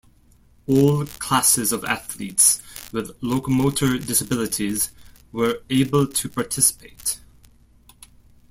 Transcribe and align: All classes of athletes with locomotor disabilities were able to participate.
All 0.65 1.05
classes 1.05 1.71
of 1.71 1.85
athletes 1.85 2.59
with 2.91 3.15
locomotor 3.21 3.99
disabilities 3.99 4.89
were 5.31 5.61
able 5.69 6.07
to 6.07 6.27
participate. 6.27 7.19